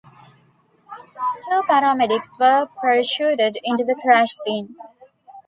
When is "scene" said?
4.31-4.75